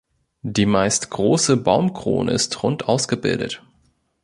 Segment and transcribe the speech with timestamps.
[0.41, 3.61] Die meist große Baumkrone ist rund ausgebildet.